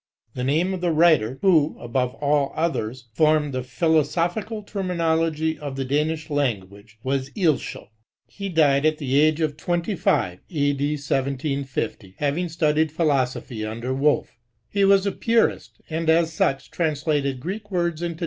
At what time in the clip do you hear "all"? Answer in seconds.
2.15-2.53